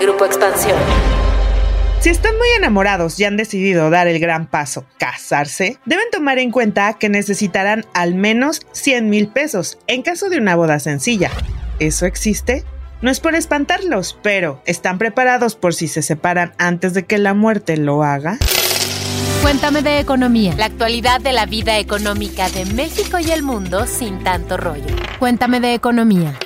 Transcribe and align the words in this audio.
Grupo 0.00 0.26
Expansión. 0.26 0.78
Si 2.00 2.10
están 2.10 2.36
muy 2.36 2.48
enamorados 2.56 3.18
y 3.18 3.24
han 3.24 3.36
decidido 3.36 3.88
dar 3.90 4.06
el 4.06 4.18
gran 4.18 4.46
paso, 4.46 4.84
casarse, 4.98 5.78
deben 5.86 6.04
tomar 6.12 6.38
en 6.38 6.50
cuenta 6.50 6.94
que 6.94 7.08
necesitarán 7.08 7.86
al 7.94 8.14
menos 8.14 8.60
100 8.72 9.08
mil 9.08 9.28
pesos 9.28 9.78
en 9.86 10.02
caso 10.02 10.28
de 10.28 10.38
una 10.38 10.54
boda 10.54 10.78
sencilla. 10.78 11.30
¿Eso 11.78 12.06
existe? 12.06 12.64
No 13.00 13.10
es 13.10 13.20
por 13.20 13.34
espantarlos, 13.34 14.18
pero 14.22 14.62
¿están 14.66 14.98
preparados 14.98 15.56
por 15.56 15.74
si 15.74 15.88
se 15.88 16.02
separan 16.02 16.52
antes 16.58 16.94
de 16.94 17.04
que 17.04 17.18
la 17.18 17.34
muerte 17.34 17.76
lo 17.76 18.02
haga? 18.02 18.38
Cuéntame 19.42 19.82
de 19.82 20.00
economía. 20.00 20.54
La 20.56 20.66
actualidad 20.66 21.20
de 21.20 21.32
la 21.32 21.46
vida 21.46 21.78
económica 21.78 22.48
de 22.50 22.66
México 22.66 23.18
y 23.18 23.30
el 23.30 23.42
mundo 23.42 23.86
sin 23.86 24.22
tanto 24.22 24.56
rollo. 24.56 24.86
Cuéntame 25.18 25.60
de 25.60 25.74
economía. 25.74 26.38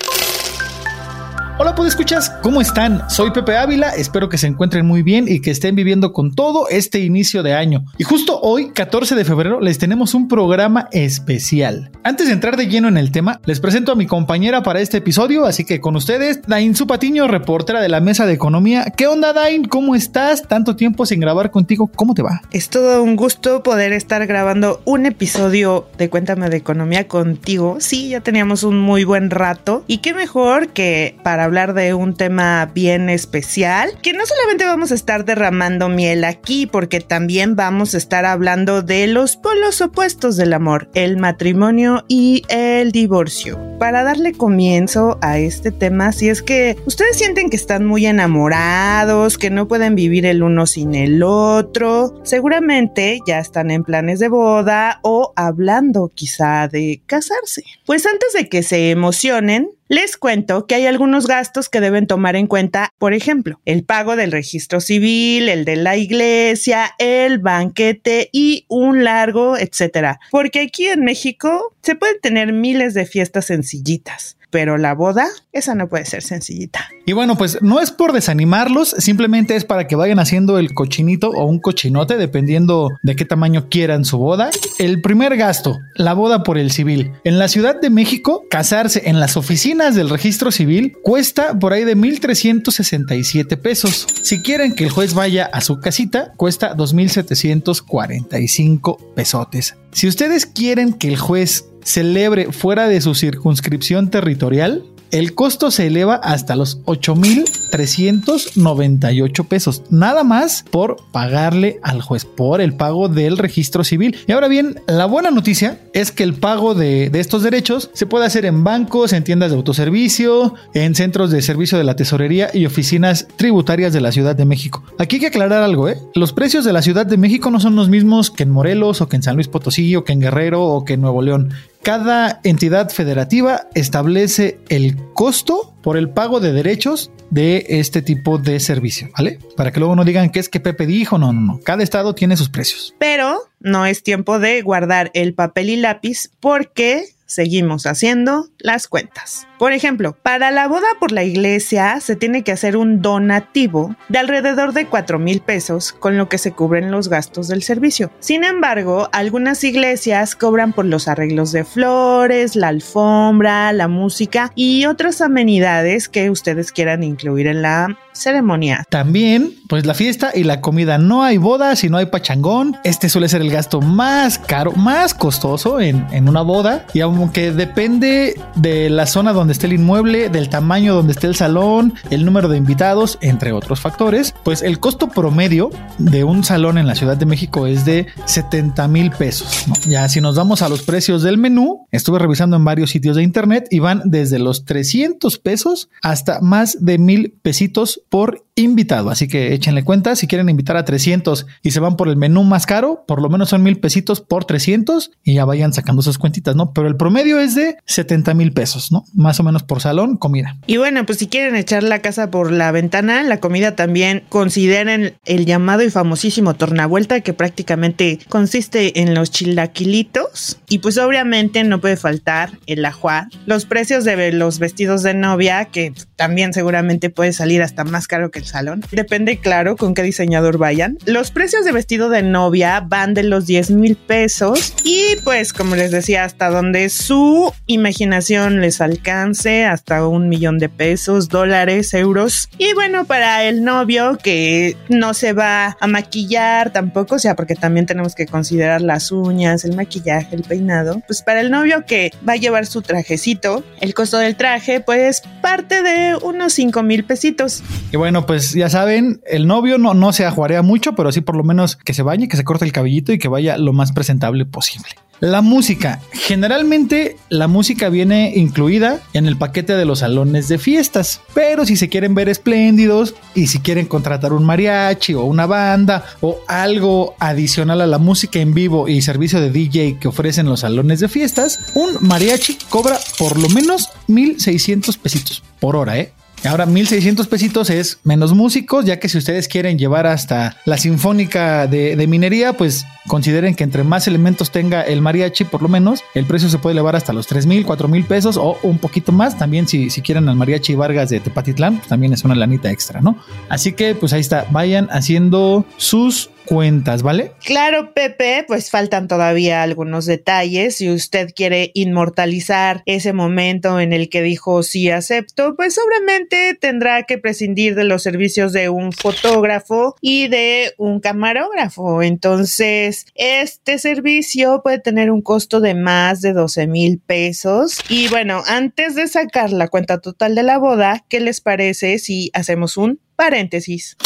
Hola, 1.63 1.75
¿puedes 1.75 1.93
escuchas? 1.93 2.31
¿Cómo 2.43 2.63
están? 2.63 3.03
Soy 3.11 3.33
Pepe 3.33 3.59
Ávila, 3.59 3.91
espero 3.91 4.31
que 4.31 4.39
se 4.39 4.47
encuentren 4.47 4.87
muy 4.87 5.03
bien 5.03 5.27
y 5.29 5.43
que 5.43 5.51
estén 5.51 5.75
viviendo 5.75 6.15
con 6.15 6.35
todo 6.35 6.71
este 6.71 7.01
inicio 7.01 7.43
de 7.43 7.53
año. 7.53 7.85
Y 7.99 8.05
justo 8.05 8.41
hoy, 8.41 8.71
14 8.71 9.15
de 9.15 9.27
febrero, 9.27 9.61
les 9.61 9.77
tenemos 9.77 10.15
un 10.15 10.27
programa 10.27 10.89
especial. 10.91 11.91
Antes 12.03 12.29
de 12.29 12.33
entrar 12.33 12.57
de 12.57 12.67
lleno 12.67 12.89
en 12.89 12.97
el 12.97 13.13
tema, 13.13 13.43
les 13.45 13.61
presento 13.61 13.93
a 13.93 13.95
mi 13.95 14.07
compañera 14.07 14.63
para 14.63 14.81
este 14.81 14.97
episodio, 14.97 15.45
así 15.45 15.67
que 15.67 15.83
con 15.83 15.97
ustedes, 15.97 16.41
Dain 16.47 16.75
Zupatiño, 16.75 17.29
reportera 17.29 17.83
de 17.83 17.91
la 17.91 18.01
Mesa 18.01 18.25
de 18.25 18.33
Economía. 18.33 18.87
¿Qué 18.97 19.07
onda, 19.07 19.35
Dain? 19.35 19.65
¿Cómo 19.65 19.95
estás? 19.95 20.49
Tanto 20.49 20.77
tiempo 20.77 21.05
sin 21.05 21.21
grabar 21.21 21.51
contigo, 21.51 21.91
¿cómo 21.95 22.15
te 22.15 22.23
va? 22.23 22.41
Es 22.53 22.71
todo 22.71 23.03
un 23.03 23.17
gusto 23.17 23.63
poder 23.63 23.93
estar 23.93 24.27
grabando 24.27 24.81
un 24.87 25.05
episodio 25.05 25.87
de 25.99 26.09
Cuéntame 26.09 26.49
de 26.49 26.57
Economía 26.57 27.07
contigo. 27.07 27.77
Sí, 27.81 28.09
ya 28.09 28.23
teníamos 28.23 28.63
un 28.63 28.81
muy 28.81 29.05
buen 29.05 29.29
rato 29.29 29.85
y 29.87 29.99
qué 29.99 30.15
mejor 30.15 30.69
que 30.69 31.19
para 31.23 31.50
hablar 31.51 31.75
de 31.75 31.95
un 31.95 32.15
tema 32.15 32.71
bien 32.73 33.11
especial, 33.11 33.99
que 34.03 34.13
no 34.13 34.25
solamente 34.25 34.67
vamos 34.67 34.93
a 34.93 34.95
estar 34.95 35.25
derramando 35.25 35.89
miel 35.89 36.23
aquí, 36.23 36.67
porque 36.67 37.01
también 37.01 37.57
vamos 37.57 37.93
a 37.97 37.99
estar 37.99 38.25
hablando 38.25 38.83
de 38.83 39.09
los 39.09 39.37
polos 39.37 39.81
opuestos 39.81 40.37
del 40.37 40.53
amor, 40.53 40.89
el 40.95 41.17
matrimonio 41.17 42.05
y 42.07 42.45
el 42.49 42.93
divorcio. 42.93 43.59
Para 43.81 44.05
darle 44.05 44.33
comienzo 44.33 45.19
a 45.23 45.39
este 45.39 45.73
tema, 45.73 46.13
si 46.13 46.29
es 46.29 46.41
que 46.41 46.77
ustedes 46.87 47.19
sienten 47.19 47.51
que 47.51 47.57
están 47.57 47.85
muy 47.85 48.07
enamorados, 48.07 49.37
que 49.37 49.51
no 49.51 49.67
pueden 49.67 49.97
vivir 49.97 50.27
el 50.27 50.45
uno 50.45 50.69
sin 50.69 50.95
el 50.95 51.21
otro, 51.25 52.21
seguramente 52.23 53.19
ya 53.27 53.41
están 53.41 53.73
en 53.73 53.83
planes 53.83 54.21
de 54.21 54.29
boda 54.29 55.01
o 55.03 55.33
hablando 55.35 56.13
quizá 56.15 56.69
de 56.69 57.03
casarse. 57.07 57.65
Pues 57.87 58.07
antes 58.07 58.35
de 58.35 58.49
que 58.49 58.63
se 58.63 58.91
emocionen, 58.91 59.71
les 59.91 60.17
cuento 60.17 60.69
que 60.69 60.77
hay 60.77 60.87
algunos 60.87 61.27
gastos 61.27 61.69
que 61.69 61.81
deben 61.81 62.07
tomar 62.07 62.37
en 62.37 62.47
cuenta, 62.47 62.91
por 62.99 63.13
ejemplo, 63.13 63.61
el 63.65 63.83
pago 63.83 64.15
del 64.15 64.31
registro 64.31 64.81
civil, 64.81 65.49
el 65.49 65.65
de 65.65 65.75
la 65.75 65.97
iglesia, 65.97 66.95
el 66.99 67.41
banquete 67.41 68.31
y 68.33 68.67
un 68.69 69.03
largo, 69.03 69.59
etcétera. 69.59 70.21
Porque 70.31 70.61
aquí 70.61 70.87
en 70.87 71.05
México 71.05 71.75
se 71.83 71.97
pueden 71.97 72.21
tener 72.21 72.53
miles 72.53 72.95
de 72.95 73.05
fiestas 73.05 73.47
sencillitas 73.47 74.37
pero 74.51 74.79
la 74.79 74.95
boda, 74.95 75.27
esa 75.53 75.75
no 75.75 75.89
puede 75.89 76.05
ser 76.05 76.23
sencillita. 76.23 76.89
Y 77.07 77.13
bueno, 77.13 77.37
pues 77.37 77.59
no 77.63 77.81
es 77.81 77.91
por 77.91 78.13
desanimarlos, 78.13 78.91
simplemente 78.99 79.57
es 79.57 79.65
para 79.65 79.87
que 79.87 79.97
vayan 79.97 80.19
haciendo 80.19 80.59
el 80.59 80.75
cochinito 80.75 81.31
o 81.31 81.47
un 81.47 81.59
cochinote, 81.59 82.17
dependiendo 82.17 82.91
de 83.03 83.17
qué 83.17 83.25
tamaño 83.25 83.69
quieran 83.69 84.05
su 84.05 84.19
boda. 84.19 84.51
El 84.79 85.01
primer 85.01 85.37
gasto, 85.37 85.79
la 85.95 86.15
boda 86.15 86.43
por 86.43 86.59
el 86.59 86.71
civil. 86.71 87.13
En 87.25 87.39
la 87.39 87.49
Ciudad 87.49 87.81
de 87.81 87.91
México, 87.91 88.45
casarse 88.51 89.03
en 89.07 89.21
las 89.21 89.37
oficinas 89.37 89.95
del 89.95 90.11
registro 90.11 90.51
civil 90.51 90.97
cuesta 91.03 91.59
por 91.59 91.73
ahí 91.73 91.85
de 91.85 91.97
1.367 91.97 93.57
pesos. 93.57 94.07
Si 94.23 94.43
quieren 94.43 94.75
que 94.75 94.85
el 94.85 94.91
juez 94.91 95.15
vaya 95.15 95.49
a 95.53 95.61
su 95.61 95.81
casita, 95.81 96.33
cuesta 96.37 96.77
2.745 96.77 99.15
pesotes. 99.15 99.77
Si 99.93 100.07
ustedes 100.07 100.47
quieren 100.47 100.93
que 100.93 101.09
el 101.09 101.17
juez 101.17 101.65
celebre 101.83 102.53
fuera 102.53 102.89
de 102.89 103.01
su 103.01 103.15
circunscripción 103.15 104.11
territorial, 104.11 104.85
el 105.11 105.35
costo 105.35 105.73
se 105.73 105.89
eleva 105.89 106.15
hasta 106.17 106.55
los 106.55 106.83
8.398 106.85 109.47
pesos, 109.47 109.83
nada 109.91 110.23
más 110.23 110.65
por 110.71 110.99
pagarle 111.11 111.81
al 111.83 112.01
juez, 112.01 112.25
por 112.25 112.61
el 112.61 112.75
pago 112.75 113.09
del 113.09 113.37
registro 113.37 113.83
civil. 113.83 114.17
Y 114.29 114.33
ahora 114.33 114.47
bien, 114.47 114.81
la 114.87 115.07
buena 115.07 115.33
noticia 115.33 115.81
es 115.95 116.13
que 116.13 116.23
el 116.23 116.35
pago 116.35 116.75
de, 116.75 117.11
de, 117.11 117.19
estos 117.19 117.43
derechos 117.43 117.91
se 117.93 118.07
puede 118.07 118.25
hacer 118.25 118.45
en 118.45 118.63
bancos, 118.63 119.13
en 119.13 119.25
tiendas 119.25 119.51
de 119.51 119.57
autoservicio, 119.57 120.55
en 120.75 120.95
centros 120.95 121.33
de 121.33 121.43
servicio 121.43 121.77
de 121.77 121.83
la 121.85 121.97
tesorería 121.97 122.51
y 122.55 122.67
oficinas 122.67 123.27
tributarias 123.37 123.93
de 123.93 124.01
la 124.01 124.13
Ciudad 124.13 124.37
de 124.37 124.45
México. 124.45 124.85
Aquí 124.99 125.17
hay 125.17 125.21
que 125.21 125.27
aclarar 125.27 125.65
algo, 125.65 125.89
¿eh? 125.89 125.99
Los 126.15 126.33
precios 126.33 126.65
de 126.65 126.73
la 126.73 126.83
Ciudad 126.83 127.07
de 127.07 127.17
México 127.17 127.51
no 127.51 127.59
son 127.59 127.75
los 127.75 127.89
mismos 127.89 128.31
que 128.31 128.45
en 128.45 128.51
Morelos 128.51 129.01
o 129.01 129.09
que 129.09 129.17
en 129.17 129.25
San 129.25 129.35
Luis 129.35 129.49
Potosí 129.49 129.97
o 129.97 130.05
que 130.05 130.13
en 130.13 130.21
Guerrero 130.21 130.63
o 130.63 130.85
que 130.85 130.93
en 130.93 131.01
Nuevo 131.01 131.21
León. 131.21 131.53
Cada 131.83 132.41
entidad 132.45 132.91
federativa 132.91 133.67
establece 133.75 134.59
el 134.69 134.97
costo 135.15 135.75
por 135.83 135.97
el 135.97 136.11
pago 136.11 136.39
de 136.39 136.53
derechos 136.53 137.11
de 137.31 137.65
este 137.69 138.03
tipo 138.03 138.37
de 138.37 138.61
servicio, 138.61 139.09
¿vale? 139.17 139.39
Para 139.57 139.73
que 139.73 139.81
luego 139.81 139.97
no 139.97 140.05
digan 140.05 140.31
que 140.31 140.41
es 140.41 140.51
que 140.51 140.61
Pepe 140.61 140.85
dijo, 140.85 141.17
no, 141.17 141.33
no, 141.33 141.41
no. 141.41 141.61
Cada 141.61 141.83
estado 141.83 142.15
tiene 142.15 142.37
sus 142.37 142.51
precios. 142.51 142.95
Pero 142.99 143.41
no 143.61 143.87
es 143.87 144.03
tiempo 144.03 144.39
de 144.39 144.61
guardar 144.61 145.11
el 145.15 145.33
papel 145.33 145.71
y 145.71 145.77
lápiz 145.77 146.31
porque 146.41 147.05
seguimos 147.31 147.87
haciendo 147.87 148.49
las 148.59 148.89
cuentas. 148.89 149.47
Por 149.59 149.73
ejemplo, 149.73 150.17
para 150.23 150.51
la 150.51 150.67
boda 150.69 150.87
por 150.99 151.13
la 151.13 151.23
iglesia 151.23 152.01
se 152.01 152.17
tiene 152.17 152.43
que 152.43 152.53
hacer 152.53 152.77
un 152.77 153.03
donativo 153.03 153.95
de 154.09 154.19
alrededor 154.19 154.73
de 154.73 154.87
4 154.87 155.19
mil 155.19 155.41
pesos, 155.41 155.93
con 155.93 156.19
lo 156.19 156.29
que 156.29 156.39
se 156.39 156.53
cubren 156.53 156.91
los 156.91 157.09
gastos 157.09 157.47
del 157.49 157.63
servicio. 157.63 158.11
Sin 158.21 158.43
embargo, 158.43 159.09
algunas 159.13 159.63
iglesias 159.63 160.35
cobran 160.35 160.73
por 160.73 160.87
los 160.87 161.09
arreglos 161.09 161.53
de 161.53 161.65
flores, 161.65 162.57
la 162.57 162.69
alfombra, 162.69 163.73
la 163.73 163.87
música 163.87 164.51
y 164.55 164.87
otras 164.87 165.21
amenidades 165.21 166.09
que 166.09 166.31
ustedes 166.31 166.73
quieran 166.73 167.03
incluir 167.03 167.47
en 167.47 167.63
la 167.63 167.97
ceremonia. 168.13 168.85
También, 168.91 169.55
pues 169.69 169.87
la 169.87 169.95
fiesta 169.95 170.31
y 170.35 170.45
la 170.45 170.61
comida. 170.61 170.99
No 170.99 171.23
hay 171.23 171.39
boda 171.39 171.77
si 171.77 171.89
no 171.89 171.97
hay 171.97 172.07
pachangón. 172.07 172.77
Este 172.85 173.09
suele 173.09 173.29
ser 173.29 173.41
el 173.41 173.51
gasto 173.51 173.81
más 173.81 174.39
caro, 174.39 174.73
más 174.73 175.15
costoso 175.15 175.81
en, 175.81 176.07
en 176.13 176.29
una 176.29 176.43
boda. 176.43 176.87
Y 176.93 177.01
aunque 177.21 177.53
depende 177.53 178.41
de 178.57 178.89
la 178.89 179.07
zona 179.07 179.33
donde 179.33 179.53
esté 179.53 179.67
el 179.67 179.75
inmueble, 179.75 180.31
del 180.31 180.49
tamaño 180.49 180.95
donde 180.95 181.13
esté 181.13 181.27
el 181.27 181.37
salón, 181.37 181.93
el 182.11 182.25
número 182.25 182.49
de 182.49 182.57
invitados, 182.57 183.19
entre 183.21 183.53
otros 183.53 183.81
factores, 183.81 184.35
pues 184.43 184.63
el 184.63 184.81
costo 184.81 185.09
promedio 185.09 185.71
de 185.99 186.25
un 186.25 186.45
salón 186.45 186.79
en 186.79 186.87
la 186.87 186.95
Ciudad 186.95 187.19
de 187.19 187.27
México 187.27 187.67
es 187.67 187.85
de 187.85 188.07
70 188.25 188.89
mil 188.89 189.11
pesos. 189.11 189.67
Ya 189.87 190.09
si 190.09 190.21
nos 190.21 190.35
vamos 190.35 190.63
a 190.63 190.69
los 190.69 190.83
precios 190.83 191.23
del 191.23 191.37
menú, 191.37 191.87
estuve 191.91 192.19
revisando 192.19 192.57
en 192.57 192.65
varios 192.65 192.91
sitios 192.91 193.17
de 193.17 193.23
internet 193.23 193.67
y 193.71 193.81
van 193.81 194.03
desde 194.07 194.39
los 194.39 194.65
300 194.65 195.39
pesos 195.39 195.91
hasta 196.03 196.41
más 196.41 196.79
de 196.81 196.97
mil 196.99 197.35
pesitos 197.43 198.01
por 198.09 198.47
invitado. 198.61 199.11
Así 199.11 199.29
que 199.29 199.55
échenle 199.55 199.85
cuenta, 199.85 200.17
si 200.17 200.27
quieren 200.27 200.49
invitar 200.49 200.77
a 200.77 200.85
300 200.85 201.47
y 201.63 201.71
se 201.71 201.81
van 201.81 201.97
por 201.97 202.09
el 202.09 202.17
menú 202.17 202.45
más 202.45 202.67
caro, 202.67 203.05
por 203.07 203.21
lo 203.23 203.29
menos 203.29 203.49
son 203.49 203.63
mil 203.63 203.79
pesitos 203.79 204.21
por 204.21 204.45
300 204.45 205.11
y 205.25 205.35
ya 205.35 205.45
vayan 205.45 205.73
sacando 205.73 206.03
sus 206.03 206.19
cuentitas, 206.19 206.57
¿no? 206.57 206.73
Pero 206.73 206.89
el 206.89 206.97
promedio 206.97 207.41
es 207.41 207.55
de 207.55 207.77
70 207.87 208.35
mil 208.35 208.53
pesos, 208.53 208.93
¿no? 208.93 209.05
Más 209.15 209.41
o 209.41 209.43
menos 209.43 209.63
por 209.63 209.81
salón, 209.81 210.17
comida. 210.17 210.59
Y 210.67 210.77
bueno, 210.77 211.05
pues 211.07 211.19
si 211.19 211.27
quieren 211.27 211.57
echar 211.57 211.83
la 211.83 212.01
casa 212.01 212.31
por 212.31 212.53
la 212.53 212.73
ventana, 212.73 213.23
la 213.23 213.41
comida 213.41 213.77
también 213.77 214.25
consideren 214.29 215.15
el 215.25 215.47
llamado 215.47 215.83
y 215.83 215.91
famosísimo 215.91 216.55
tornavuelta 216.55 217.21
que 217.21 217.33
prácticamente 217.33 218.19
consiste 218.29 219.01
en 219.01 219.15
los 219.15 219.31
chilaquilitos 219.31 220.59
y 220.69 220.79
pues 220.79 220.99
obviamente 220.99 221.65
no 221.65 221.81
puede 221.81 221.97
faltar 221.97 222.59
el 222.67 222.85
ajuar, 222.85 223.29
los 223.47 223.65
precios 223.65 224.05
de 224.05 224.33
los 224.33 224.59
vestidos 224.59 225.03
de 225.03 225.15
novia 225.15 225.67
que 225.67 225.93
también 226.17 226.53
seguramente 226.53 227.11
puede 227.11 227.33
salir 227.33 227.63
hasta 227.63 227.85
más 227.85 228.07
caro 228.07 228.31
que 228.31 228.39
el 228.39 228.45
salón. 228.51 228.85
Depende, 228.93 229.39
claro, 229.39 229.77
con 229.77 229.95
qué 229.95 230.03
diseñador 230.03 230.59
vayan. 230.59 230.99
Los 231.07 231.31
precios 231.31 231.65
de 231.65 231.73
vestido 231.73 232.11
de 232.11 232.23
novia 232.23 232.81
van 232.81 233.15
de 233.15 233.23
los 233.23 233.47
10 233.47 233.71
mil 233.71 233.97
pesos 233.97 234.75
y 234.85 235.17
pues 235.25 235.53
como 235.53 235.77
les 235.77 235.91
decía, 235.91 236.25
hasta 236.25 236.51
donde 236.51 236.89
su 236.89 237.53
imaginación 237.67 238.61
les 238.61 238.81
alcance, 238.81 239.65
hasta 239.65 240.07
un 240.07 240.29
millón 240.29 240.59
de 240.59 240.69
pesos, 240.69 241.29
dólares, 241.29 241.95
euros. 241.95 242.49
Y 242.59 242.73
bueno, 242.75 243.05
para 243.05 243.45
el 243.45 243.65
novio 243.65 244.19
que 244.23 244.77
no 244.89 245.15
se 245.15 245.33
va 245.33 245.77
a 245.81 245.87
maquillar 245.87 246.73
tampoco, 246.73 247.17
o 247.17 247.19
sea, 247.19 247.37
porque 247.37 247.55
también 247.55 247.87
tenemos 247.87 248.15
que 248.15 248.27
considerar 248.27 248.81
las 248.81 249.13
uñas, 249.13 249.65
el 249.65 249.77
maquillaje, 249.77 250.35
el 250.35 250.43
peinado, 250.43 251.03
pues 251.07 251.23
para 251.23 251.41
el 251.41 251.51
novio 251.51 251.85
que 251.87 252.11
va 252.29 252.35
a 252.35 252.37
llevar 252.37 252.67
su 252.67 252.83
trajecito, 252.83 253.65
el 253.81 253.95
costo 253.95 254.19
del 254.19 254.37
traje 254.37 254.81
pues 254.81 255.23
parte 255.41 255.83
de 255.83 256.17
unos 256.23 256.53
5 256.55 256.83
mil 256.83 257.05
pesitos. 257.05 257.63
Y 257.93 257.97
bueno, 257.97 258.27
pues 258.27 258.40
ya 258.53 258.69
saben, 258.69 259.21
el 259.27 259.47
novio 259.47 259.79
no, 259.79 259.95
no 259.95 260.13
se 260.13 260.25
ajuarea 260.25 260.63
mucho, 260.63 260.95
pero 260.95 261.13
sí 261.13 261.21
por 261.21 261.37
lo 261.37 261.45
menos 261.45 261.77
que 261.77 261.95
se 261.95 262.03
bañe, 262.03 262.29
que 262.29 262.37
se 262.37 262.45
corte 262.45 262.65
el 262.65 262.73
cabellito 262.73 263.13
y 263.13 263.19
que 263.19 263.29
vaya 263.29 263.57
lo 263.57 263.73
más 263.73 263.93
presentable 263.93 264.45
posible. 264.45 264.89
La 265.21 265.43
música. 265.43 266.01
Generalmente 266.13 267.19
la 267.29 267.47
música 267.47 267.91
viene 267.91 268.33
incluida 268.35 269.01
en 269.13 269.27
el 269.27 269.37
paquete 269.37 269.77
de 269.77 269.85
los 269.85 269.99
salones 269.99 270.49
de 270.49 270.59
fiestas, 270.59 271.21
pero 271.35 271.67
si 271.67 271.77
se 271.77 271.91
quieren 271.91 272.15
ver 272.15 272.31
espléndidos 272.31 273.15
y 273.35 273.49
si 273.49 273.59
quieren 273.59 273.85
contratar 273.85 274.33
un 274.33 274.47
mariachi 274.47 275.13
o 275.13 275.25
una 275.25 275.45
banda 275.45 276.07
o 276.23 276.41
algo 276.49 277.17
adicional 277.19 277.83
a 277.83 277.87
la 277.87 277.99
música 277.99 278.41
en 278.41 278.55
vivo 278.55 278.89
y 278.89 279.03
servicio 279.03 279.43
de 279.43 279.51
DJ 279.51 279.99
que 280.01 280.09
ofrecen 280.09 280.47
los 280.47 280.61
salones 280.61 281.01
de 281.01 281.09
fiestas, 281.09 281.71
un 281.75 281.99
mariachi 282.01 282.57
cobra 282.71 282.99
por 283.19 283.39
lo 283.39 283.51
menos 283.51 283.91
1600 284.07 284.97
pesitos 284.97 285.43
por 285.61 285.77
hora, 285.77 285.99
¿eh? 285.99 286.15
Ahora 286.49 286.65
1600 286.65 287.27
pesitos 287.27 287.69
es 287.69 287.99
menos 288.03 288.33
músicos, 288.33 288.87
ya 288.87 288.99
que 288.99 289.11
si 289.11 289.19
ustedes 289.19 289.47
quieren 289.47 289.79
llevar 289.79 290.07
hasta 290.07 290.57
la 290.65 290.79
sinfónica 290.79 291.67
de, 291.67 292.07
minería, 292.09 292.55
pues 292.55 292.87
consideren 293.07 293.55
que 293.55 293.63
entre 293.63 293.85
más 293.85 294.09
elementos 294.09 294.51
tenga 294.51 294.81
el 294.81 295.03
mariachi, 295.03 295.45
por 295.45 295.61
lo 295.61 295.69
menos, 295.69 296.03
el 296.15 296.25
precio 296.25 296.49
se 296.49 296.59
puede 296.59 296.73
elevar 296.73 296.97
hasta 296.97 297.13
los 297.13 297.27
3 297.27 297.45
mil, 297.45 297.67
4 297.67 297.89
mil 297.89 298.05
pesos 298.05 298.39
o 298.39 298.57
un 298.63 298.79
poquito 298.79 299.13
más. 299.13 299.37
También 299.37 299.69
si, 299.69 299.91
si 299.91 300.01
quieren 300.01 300.29
al 300.31 300.37
mariachi 300.37 300.75
Vargas 300.75 301.11
de 301.11 301.21
Tepatitlán, 301.21 301.77
pues 301.77 301.89
también 301.89 302.15
es 302.15 302.25
una 302.25 302.35
lanita 302.35 302.71
extra, 302.71 303.03
¿no? 303.03 303.19
Así 303.51 303.73
que 303.73 303.95
pues 303.95 304.15
ahí 304.15 304.21
está, 304.21 304.47
vayan 304.51 304.89
haciendo 304.91 305.67
sus 305.77 306.31
cuentas, 306.45 307.03
¿vale? 307.03 307.33
Claro, 307.45 307.93
Pepe, 307.95 308.45
pues 308.47 308.71
faltan 308.71 309.09
todavía 309.09 309.63
algunos 309.63 310.07
detalles. 310.07 310.77
Si 310.77 310.91
usted 310.91 311.31
quiere 311.35 311.71
inmortalizar 311.75 312.83
ese 312.87 313.13
momento 313.13 313.81
en 313.81 313.93
el 313.93 314.09
que 314.09 314.23
dijo 314.23 314.63
sí 314.63 314.91
acepto, 314.91 315.55
pues 315.57 315.79
obviamente 315.79 316.57
tendrá 316.61 317.05
que 317.05 317.19
prescindir 317.19 317.75
de 317.75 317.85
los 317.85 318.03
servicios 318.03 318.53
de 318.53 318.69
un 318.69 318.93
fotógrafo 318.93 319.97
y 320.01 320.29
de 320.29 320.73
un 320.79 321.01
camarógrafo. 321.01 322.03
Entonces, 322.03 323.07
este 323.15 323.79
servicio 323.79 324.61
puede 324.63 324.79
tener 324.79 325.11
un 325.11 325.23
costo 325.23 325.61
de 325.61 325.75
más 325.75 326.21
de 326.21 326.33
12 326.33 326.67
mil 326.67 326.99
pesos. 326.99 327.79
Y 327.89 328.09
bueno, 328.09 328.43
antes 328.47 328.95
de 328.95 329.09
sacar 329.09 329.53
la 329.53 329.69
cuenta 329.69 330.01
total 330.01 330.35
de 330.35 330.43
la 330.43 330.59
boda, 330.59 331.05
¿qué 331.09 331.21
les 331.21 331.41
parece 331.41 331.99
si 331.99 332.31
hacemos 332.35 332.77
un 332.77 333.01
paréntesis? 333.17 333.97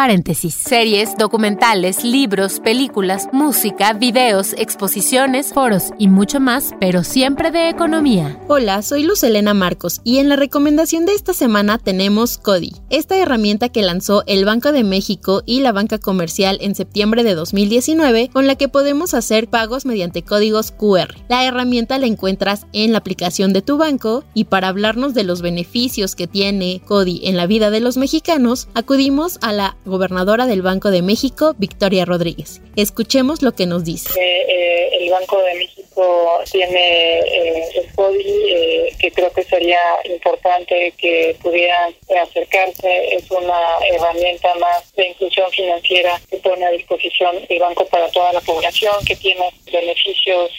Paréntesis. 0.00 0.54
Series, 0.54 1.14
documentales, 1.18 2.04
libros, 2.04 2.58
películas, 2.58 3.28
música, 3.34 3.92
videos, 3.92 4.54
exposiciones, 4.54 5.52
foros 5.52 5.90
y 5.98 6.08
mucho 6.08 6.40
más, 6.40 6.70
pero 6.80 7.04
siempre 7.04 7.50
de 7.50 7.68
economía. 7.68 8.40
Hola, 8.48 8.80
soy 8.80 9.02
Luz 9.02 9.22
Elena 9.24 9.52
Marcos 9.52 10.00
y 10.02 10.16
en 10.16 10.30
la 10.30 10.36
recomendación 10.36 11.04
de 11.04 11.12
esta 11.12 11.34
semana 11.34 11.76
tenemos 11.76 12.38
Cody, 12.38 12.72
esta 12.88 13.18
herramienta 13.18 13.68
que 13.68 13.82
lanzó 13.82 14.24
el 14.26 14.46
Banco 14.46 14.72
de 14.72 14.84
México 14.84 15.42
y 15.44 15.60
la 15.60 15.72
banca 15.72 15.98
comercial 15.98 16.56
en 16.62 16.74
septiembre 16.74 17.22
de 17.22 17.34
2019 17.34 18.30
con 18.32 18.46
la 18.46 18.54
que 18.54 18.68
podemos 18.68 19.12
hacer 19.12 19.50
pagos 19.50 19.84
mediante 19.84 20.22
códigos 20.22 20.70
QR. 20.70 21.14
La 21.28 21.44
herramienta 21.44 21.98
la 21.98 22.06
encuentras 22.06 22.64
en 22.72 22.92
la 22.92 22.98
aplicación 22.98 23.52
de 23.52 23.60
tu 23.60 23.76
banco 23.76 24.24
y 24.32 24.44
para 24.44 24.68
hablarnos 24.68 25.12
de 25.12 25.24
los 25.24 25.42
beneficios 25.42 26.16
que 26.16 26.26
tiene 26.26 26.80
Cody 26.86 27.20
en 27.24 27.36
la 27.36 27.46
vida 27.46 27.68
de 27.68 27.80
los 27.80 27.98
mexicanos, 27.98 28.68
acudimos 28.72 29.36
a 29.42 29.52
la 29.52 29.76
gobernadora 29.90 30.46
del 30.46 30.62
Banco 30.62 30.90
de 30.90 31.02
México, 31.02 31.54
Victoria 31.58 32.04
Rodríguez. 32.04 32.62
Escuchemos 32.76 33.42
lo 33.42 33.52
que 33.52 33.66
nos 33.66 33.84
dice. 33.84 34.10
Eh, 34.18 34.88
el 35.00 35.10
Banco 35.10 35.42
de 35.42 35.54
México 35.54 36.40
tiene 36.50 37.18
eh, 37.18 37.68
el 37.74 37.94
CODI, 37.94 38.42
eh, 38.48 38.92
que 38.98 39.10
creo 39.10 39.30
que 39.32 39.42
sería 39.42 39.80
importante 40.04 40.94
que 40.96 41.36
pudieran 41.42 41.94
acercarse. 42.22 43.14
Es 43.14 43.30
una 43.30 43.60
herramienta 43.92 44.54
más 44.54 44.92
de 44.94 45.08
inclusión 45.08 45.50
financiera 45.50 46.20
que 46.30 46.38
pone 46.38 46.64
a 46.64 46.70
disposición 46.70 47.36
el 47.48 47.58
banco 47.58 47.84
para 47.86 48.08
toda 48.10 48.32
la 48.32 48.40
población, 48.40 48.94
que 49.06 49.16
tiene 49.16 49.50
beneficios 49.70 50.50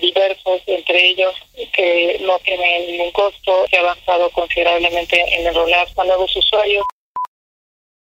diversos, 0.00 0.62
entre 0.66 1.10
ellos 1.10 1.34
que 1.72 2.18
no 2.22 2.38
tienen 2.40 2.86
ningún 2.86 3.10
costo, 3.12 3.66
se 3.68 3.76
ha 3.76 3.80
avanzado 3.80 4.30
considerablemente 4.30 5.20
en 5.34 5.46
enrolar 5.46 5.86
a 5.96 6.04
nuevos 6.04 6.34
usuarios. 6.36 6.84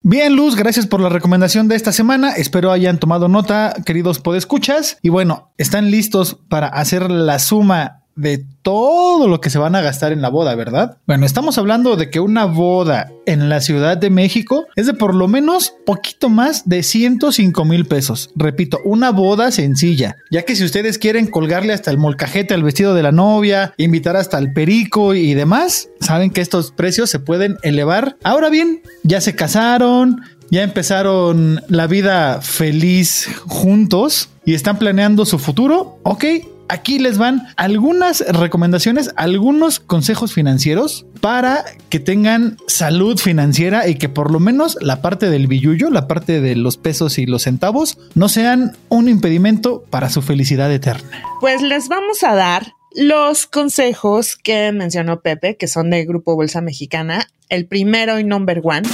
Bien, 0.06 0.36
Luz, 0.36 0.58
gracias 0.58 0.86
por 0.86 1.00
la 1.00 1.08
recomendación 1.08 1.70
de 1.70 1.78
esta 1.78 1.94
semana. 1.94 2.32
Espero 2.32 2.74
hayan 2.74 3.00
tomado 3.00 3.30
nota, 3.30 3.74
queridos 3.86 4.20
podescuchas. 4.20 4.98
Y 5.02 5.08
bueno, 5.08 5.54
están 5.58 5.92
listos 5.92 6.42
para 6.50 6.68
hacer 6.68 7.10
la 7.10 7.40
suma 7.40 8.03
de 8.16 8.46
todo 8.62 9.28
lo 9.28 9.42
que 9.42 9.50
se 9.50 9.58
van 9.58 9.76
a 9.76 9.82
gastar 9.82 10.12
en 10.12 10.22
la 10.22 10.30
boda, 10.30 10.56
¿verdad? 10.56 10.98
Bueno, 11.06 11.26
estamos 11.26 11.58
hablando 11.58 11.96
de 11.96 12.10
que 12.10 12.20
una 12.20 12.46
boda 12.46 13.12
en 13.26 13.50
la 13.50 13.62
Ciudad 13.62 13.98
de 13.98 14.10
México 14.10 14.66
es 14.76 14.86
de 14.86 14.94
por 14.94 15.16
lo 15.16 15.28
menos 15.28 15.74
poquito 15.86 16.30
más 16.30 16.68
de 16.68 16.84
105 16.84 17.66
mil 17.66 17.86
pesos. 17.86 18.30
Repito, 18.36 18.80
una 18.86 19.12
boda 19.12 19.52
sencilla, 19.52 20.16
ya 20.32 20.44
que 20.44 20.56
si 20.56 20.64
ustedes 20.64 20.98
quieren 20.98 21.28
colgarle 21.28 21.74
hasta 21.74 21.92
el 21.92 21.98
molcajete 21.98 22.54
al 22.54 22.64
vestido 22.64 22.94
de 22.94 23.04
la 23.04 23.12
novia, 23.12 23.74
invitar 23.78 24.16
hasta 24.16 24.38
el 24.38 24.54
perico 24.54 25.14
y 25.14 25.34
demás, 25.34 25.90
saben 26.00 26.32
que 26.32 26.42
estos 26.42 26.72
precios 26.72 27.10
se 27.10 27.20
pueden 27.20 27.58
elevar. 27.64 28.18
Ahora 28.24 28.50
bien, 28.50 28.82
ya 29.04 29.22
se 29.22 29.36
casaron, 29.36 30.22
ya 30.50 30.64
empezaron 30.64 31.62
la 31.68 31.88
vida 31.88 32.42
feliz 32.42 33.28
juntos 33.48 34.30
y 34.46 34.54
están 34.54 34.78
planeando 34.78 35.26
su 35.26 35.40
futuro, 35.40 36.00
ok, 36.04 36.26
aquí 36.68 37.00
les 37.00 37.18
van 37.18 37.48
algunas 37.56 38.22
recomendaciones, 38.28 39.12
algunos 39.16 39.80
consejos 39.80 40.34
financieros 40.34 41.06
para 41.22 41.64
que 41.90 42.00
tengan 42.00 42.58
salud 42.68 43.18
financiera 43.18 43.88
y 43.88 43.96
que 43.96 44.10
por 44.10 44.32
lo 44.32 44.40
menos 44.40 44.78
la 44.82 45.02
parte 45.02 45.30
del 45.30 45.48
billullo, 45.48 45.90
la 45.90 46.08
parte 46.08 46.42
de 46.42 46.56
los 46.56 46.78
pesos 46.78 47.18
y 47.18 47.26
los 47.26 47.44
centavos, 47.44 47.98
no 48.16 48.30
sean 48.30 48.76
un 48.90 49.08
impedimento 49.10 49.84
para 49.90 50.10
su 50.10 50.22
felicidad 50.22 50.72
eterna. 50.72 51.24
Pues 51.40 51.62
les 51.62 51.88
vamos 51.88 52.24
a 52.24 52.36
dar 52.36 52.74
los 52.96 53.48
consejos 53.48 54.36
que 54.36 54.72
mencionó 54.72 55.22
Pepe, 55.22 55.58
que 55.58 55.68
son 55.68 55.90
del 55.90 56.06
Grupo 56.06 56.36
Bolsa 56.36 56.62
Mexicana. 56.62 57.28
El 57.50 57.66
primero 57.66 58.20
y 58.20 58.24
number 58.24 58.62
one, 58.64 58.88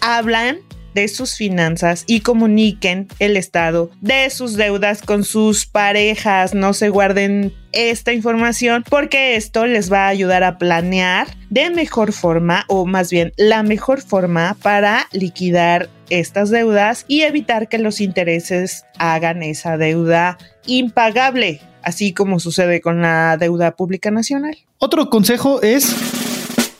hablan 0.00 0.58
de 0.96 1.06
sus 1.08 1.36
finanzas 1.36 2.04
y 2.06 2.20
comuniquen 2.20 3.06
el 3.18 3.36
estado 3.36 3.90
de 4.00 4.28
sus 4.30 4.56
deudas 4.56 5.02
con 5.02 5.22
sus 5.24 5.66
parejas. 5.66 6.54
No 6.54 6.72
se 6.72 6.88
guarden 6.88 7.52
esta 7.72 8.14
información 8.14 8.82
porque 8.88 9.36
esto 9.36 9.66
les 9.66 9.92
va 9.92 10.06
a 10.06 10.08
ayudar 10.08 10.42
a 10.42 10.56
planear 10.56 11.28
de 11.50 11.68
mejor 11.68 12.12
forma 12.12 12.64
o 12.68 12.86
más 12.86 13.10
bien 13.10 13.32
la 13.36 13.62
mejor 13.62 14.00
forma 14.00 14.56
para 14.62 15.06
liquidar 15.12 15.90
estas 16.08 16.48
deudas 16.50 17.04
y 17.08 17.22
evitar 17.22 17.68
que 17.68 17.78
los 17.78 18.00
intereses 18.00 18.84
hagan 18.98 19.42
esa 19.42 19.76
deuda 19.76 20.38
impagable, 20.64 21.60
así 21.82 22.14
como 22.14 22.40
sucede 22.40 22.80
con 22.80 23.02
la 23.02 23.36
deuda 23.36 23.76
pública 23.76 24.10
nacional. 24.10 24.56
Otro 24.78 25.10
consejo 25.10 25.60
es 25.60 25.94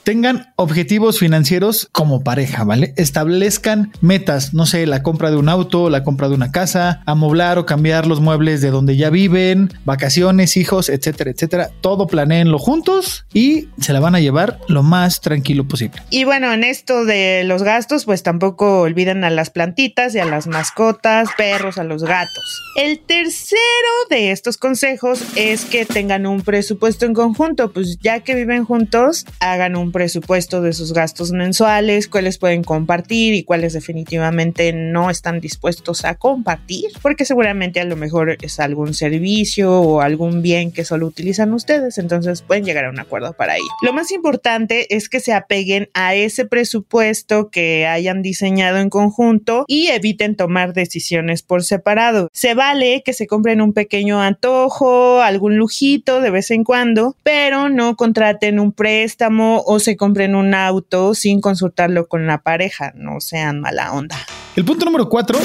tengan 0.06 0.52
objetivos 0.54 1.18
financieros 1.18 1.88
como 1.90 2.22
pareja, 2.22 2.62
¿vale? 2.62 2.94
Establezcan 2.96 3.90
metas, 4.00 4.54
no 4.54 4.64
sé, 4.64 4.86
la 4.86 5.02
compra 5.02 5.32
de 5.32 5.36
un 5.36 5.48
auto, 5.48 5.90
la 5.90 6.04
compra 6.04 6.28
de 6.28 6.36
una 6.36 6.52
casa, 6.52 7.02
amoblar 7.06 7.58
o 7.58 7.66
cambiar 7.66 8.06
los 8.06 8.20
muebles 8.20 8.60
de 8.60 8.70
donde 8.70 8.96
ya 8.96 9.10
viven, 9.10 9.72
vacaciones, 9.84 10.56
hijos, 10.56 10.90
etcétera, 10.90 11.32
etcétera. 11.32 11.70
Todo 11.80 12.06
planeenlo 12.06 12.60
juntos 12.60 13.26
y 13.34 13.68
se 13.80 13.92
la 13.92 13.98
van 13.98 14.14
a 14.14 14.20
llevar 14.20 14.60
lo 14.68 14.84
más 14.84 15.20
tranquilo 15.20 15.66
posible. 15.66 16.00
Y 16.10 16.22
bueno, 16.22 16.52
en 16.52 16.62
esto 16.62 17.04
de 17.04 17.42
los 17.42 17.64
gastos, 17.64 18.04
pues 18.04 18.22
tampoco 18.22 18.82
olviden 18.82 19.24
a 19.24 19.30
las 19.30 19.50
plantitas 19.50 20.14
y 20.14 20.20
a 20.20 20.24
las 20.24 20.46
mascotas, 20.46 21.30
perros, 21.36 21.78
a 21.78 21.84
los 21.84 22.04
gatos. 22.04 22.62
El 22.76 23.00
tercero 23.00 23.58
de 24.08 24.30
estos 24.30 24.56
consejos 24.56 25.20
es 25.34 25.64
que 25.64 25.84
tengan 25.84 26.26
un 26.26 26.42
presupuesto 26.42 27.06
en 27.06 27.14
conjunto, 27.14 27.72
pues 27.72 27.98
ya 28.00 28.20
que 28.20 28.36
viven 28.36 28.64
juntos, 28.64 29.26
hagan 29.40 29.74
un 29.74 29.95
presupuesto 29.96 30.60
de 30.60 30.74
sus 30.74 30.92
gastos 30.92 31.32
mensuales, 31.32 32.06
cuáles 32.06 32.36
pueden 32.36 32.62
compartir 32.62 33.32
y 33.32 33.44
cuáles 33.44 33.72
definitivamente 33.72 34.74
no 34.74 35.08
están 35.08 35.40
dispuestos 35.40 36.04
a 36.04 36.16
compartir, 36.16 36.90
porque 37.00 37.24
seguramente 37.24 37.80
a 37.80 37.86
lo 37.86 37.96
mejor 37.96 38.36
es 38.42 38.60
algún 38.60 38.92
servicio 38.92 39.72
o 39.72 40.02
algún 40.02 40.42
bien 40.42 40.70
que 40.70 40.84
solo 40.84 41.06
utilizan 41.06 41.54
ustedes, 41.54 41.96
entonces 41.96 42.42
pueden 42.42 42.66
llegar 42.66 42.84
a 42.84 42.90
un 42.90 43.00
acuerdo 43.00 43.32
para 43.32 43.56
ello. 43.56 43.64
Lo 43.80 43.94
más 43.94 44.12
importante 44.12 44.94
es 44.94 45.08
que 45.08 45.18
se 45.18 45.32
apeguen 45.32 45.88
a 45.94 46.14
ese 46.14 46.44
presupuesto 46.44 47.48
que 47.48 47.86
hayan 47.86 48.20
diseñado 48.20 48.76
en 48.76 48.90
conjunto 48.90 49.64
y 49.66 49.86
eviten 49.86 50.36
tomar 50.36 50.74
decisiones 50.74 51.40
por 51.40 51.64
separado. 51.64 52.28
Se 52.34 52.52
vale 52.52 53.02
que 53.02 53.14
se 53.14 53.26
compren 53.26 53.62
un 53.62 53.72
pequeño 53.72 54.20
antojo, 54.20 55.22
algún 55.22 55.56
lujito 55.56 56.20
de 56.20 56.28
vez 56.28 56.50
en 56.50 56.64
cuando, 56.64 57.16
pero 57.22 57.70
no 57.70 57.96
contraten 57.96 58.60
un 58.60 58.72
préstamo 58.72 59.62
o 59.64 59.85
se 59.86 59.96
compren 59.96 60.34
un 60.34 60.52
auto 60.52 61.14
sin 61.14 61.40
consultarlo 61.40 62.08
con 62.08 62.26
la 62.26 62.42
pareja, 62.42 62.92
no 62.96 63.20
sean 63.20 63.60
mala 63.60 63.92
onda. 63.92 64.16
El 64.56 64.64
punto 64.64 64.84
número 64.84 65.08
cuatro, 65.08 65.38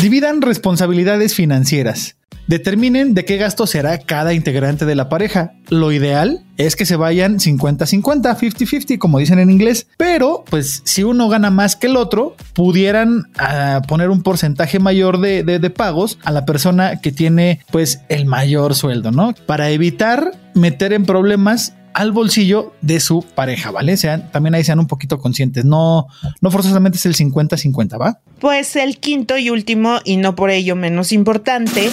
dividan 0.00 0.42
responsabilidades 0.42 1.34
financieras. 1.34 2.16
determinen 2.46 3.14
de 3.14 3.24
qué 3.24 3.36
gasto 3.36 3.66
será 3.66 3.98
cada 3.98 4.34
integrante 4.34 4.84
de 4.84 4.94
la 4.94 5.08
pareja. 5.08 5.54
Lo 5.70 5.90
ideal 5.92 6.44
es 6.56 6.76
que 6.76 6.84
se 6.84 6.96
vayan 6.96 7.38
50-50, 7.38 8.36
50-50, 8.36 8.98
como 8.98 9.18
dicen 9.18 9.38
en 9.38 9.50
inglés, 9.50 9.86
pero 9.96 10.44
pues 10.50 10.82
si 10.84 11.02
uno 11.02 11.28
gana 11.28 11.50
más 11.50 11.76
que 11.76 11.86
el 11.86 11.96
otro, 11.96 12.36
pudieran 12.52 13.30
uh, 13.40 13.86
poner 13.86 14.10
un 14.10 14.22
porcentaje 14.22 14.78
mayor 14.80 15.20
de, 15.20 15.44
de, 15.44 15.58
de 15.60 15.70
pagos 15.70 16.18
a 16.24 16.30
la 16.30 16.44
persona 16.44 17.00
que 17.00 17.12
tiene 17.12 17.60
pues 17.70 18.02
el 18.08 18.26
mayor 18.26 18.74
sueldo, 18.74 19.12
¿no? 19.12 19.34
Para 19.46 19.70
evitar 19.70 20.32
meter 20.54 20.92
en 20.92 21.06
problemas 21.06 21.74
al 21.94 22.12
bolsillo 22.12 22.72
de 22.80 23.00
su 23.00 23.22
pareja, 23.22 23.70
¿vale? 23.70 23.96
Sean, 23.96 24.30
también 24.30 24.54
ahí 24.54 24.64
sean 24.64 24.78
un 24.78 24.86
poquito 24.86 25.18
conscientes, 25.18 25.64
no, 25.64 26.06
no 26.40 26.50
forzosamente 26.50 26.98
es 26.98 27.06
el 27.06 27.14
50-50, 27.14 28.00
¿va? 28.00 28.20
Pues 28.40 28.76
el 28.76 28.98
quinto 28.98 29.38
y 29.38 29.50
último, 29.50 30.00
y 30.04 30.16
no 30.16 30.34
por 30.34 30.50
ello 30.50 30.76
menos 30.76 31.12
importante, 31.12 31.90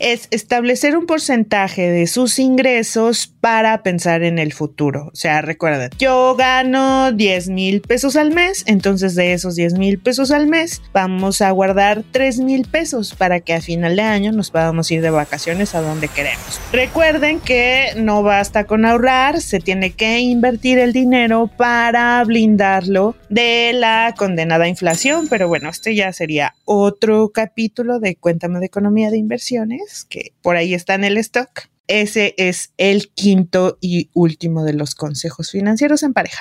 es 0.00 0.28
establecer 0.30 0.96
un 0.96 1.06
porcentaje 1.06 1.90
de 1.90 2.06
sus 2.06 2.38
ingresos 2.38 3.26
para 3.40 3.82
pensar 3.82 4.22
en 4.22 4.38
el 4.38 4.52
futuro. 4.52 5.10
O 5.12 5.16
sea, 5.16 5.42
recuerden, 5.42 5.90
yo 5.98 6.34
gano 6.36 7.12
10 7.12 7.48
mil 7.48 7.80
pesos 7.80 8.16
al 8.16 8.32
mes, 8.32 8.64
entonces 8.66 9.14
de 9.14 9.32
esos 9.32 9.54
10 9.54 9.74
mil 9.74 9.98
pesos 9.98 10.30
al 10.30 10.46
mes 10.46 10.82
vamos 10.92 11.40
a 11.40 11.50
guardar 11.50 12.02
3 12.10 12.40
mil 12.40 12.66
pesos 12.66 13.14
para 13.14 13.40
que 13.40 13.54
a 13.54 13.60
final 13.60 13.96
de 13.96 14.02
año 14.02 14.32
nos 14.32 14.50
podamos 14.50 14.90
ir 14.90 15.02
de 15.02 15.10
vacaciones 15.10 15.74
a 15.74 15.80
donde 15.80 16.08
queremos. 16.08 16.60
Recuerden 16.72 17.40
que 17.40 17.88
no 17.96 18.22
basta 18.22 18.64
con 18.64 18.84
ahorrar, 18.84 19.40
se 19.40 19.60
tiene 19.60 19.92
que 19.92 20.20
invertir 20.20 20.78
el 20.78 20.92
dinero 20.92 21.50
para 21.56 22.22
blindarlo 22.24 23.14
de 23.28 23.72
la 23.74 24.14
condenada 24.16 24.68
inflación, 24.68 25.28
pero 25.28 25.48
bueno, 25.48 25.68
este 25.68 25.94
ya 25.94 26.12
sería 26.12 26.54
otro 26.64 27.30
capítulo 27.30 28.00
de 28.00 28.16
Cuéntame 28.16 28.58
de 28.60 28.66
Economía 28.66 29.10
de 29.10 29.18
Inversiones, 29.18 29.89
que 30.08 30.32
por 30.42 30.56
ahí 30.56 30.74
está 30.74 30.94
en 30.94 31.04
el 31.04 31.16
stock. 31.18 31.68
Ese 31.86 32.34
es 32.36 32.72
el 32.76 33.10
quinto 33.10 33.76
y 33.80 34.10
último 34.14 34.64
de 34.64 34.74
los 34.74 34.94
consejos 34.94 35.50
financieros 35.50 36.02
en 36.04 36.12
pareja. 36.12 36.40